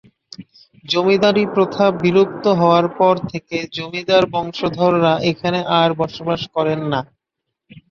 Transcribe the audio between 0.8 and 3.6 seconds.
জমিদারী প্রথা বিলুপ্ত হওয়ার পর থেকে